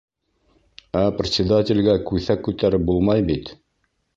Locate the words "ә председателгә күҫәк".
1.01-2.43